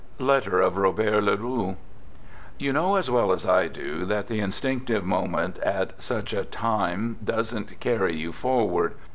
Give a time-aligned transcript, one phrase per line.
[0.19, 1.75] "(Letter of Robert Le Roux)
[2.57, 7.17] You know as well as I do that the instinctive moment at such a time
[7.23, 8.95] doesn't carry you forward.